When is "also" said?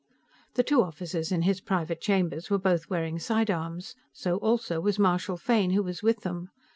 4.37-4.79